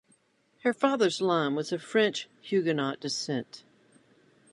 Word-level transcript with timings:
Her 0.63 0.73
father's 0.73 1.21
line 1.21 1.53
was 1.53 1.71
of 1.71 1.83
French 1.83 2.27
Huguenot 2.41 2.99
descent. 2.99 3.63